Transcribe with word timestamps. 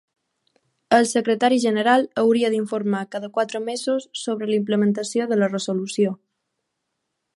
El 0.95 1.03
Secretari 1.09 1.59
General 1.65 2.07
hauria 2.21 2.49
d'informar 2.53 3.01
cada 3.17 3.29
quatre 3.35 3.61
mesos 3.69 4.09
sobre 4.23 4.49
la 4.53 4.57
implementació 4.61 5.29
de 5.33 5.39
la 5.43 5.51
resolució. 5.53 6.19